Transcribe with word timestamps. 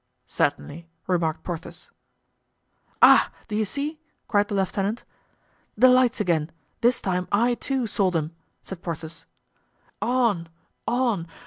"Certainly," 0.25 0.89
remarked 1.05 1.43
Porthos. 1.43 1.91
"Ah! 3.03 3.31
do 3.47 3.55
you 3.55 3.63
see?" 3.65 3.99
cried 4.27 4.47
the 4.47 4.55
lieutenant. 4.55 5.03
"The 5.77 5.89
lights 5.89 6.19
again! 6.19 6.49
this 6.81 7.01
time 7.01 7.27
I, 7.31 7.53
too, 7.53 7.85
saw 7.85 8.09
them," 8.09 8.31
said 8.63 8.81
Porthos. 8.81 9.25
"On! 10.01 10.49
on! 10.87 11.27